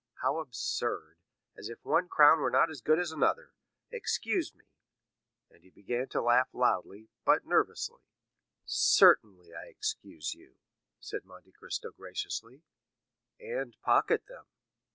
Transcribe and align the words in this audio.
How 0.23 0.39
absurd—as 0.39 1.69
if 1.69 1.85
one 1.85 2.07
crown 2.09 2.39
were 2.39 2.49
not 2.49 2.71
as 2.71 2.81
good 2.81 2.97
as 2.97 3.11
another. 3.11 3.53
Excuse 3.91 4.51
me;" 4.51 4.65
and 5.51 5.61
he 5.61 5.69
began 5.69 6.07
to 6.07 6.21
laugh 6.23 6.49
loudly, 6.55 7.09
but 7.23 7.45
nervously. 7.45 8.01
"Certainly, 8.65 9.53
I 9.53 9.67
excuse 9.67 10.33
you," 10.33 10.55
said 10.99 11.23
Monte 11.23 11.51
Cristo 11.51 11.91
graciously, 11.91 12.63
"and 13.39 13.75
pocket 13.83 14.25
them." 14.25 14.47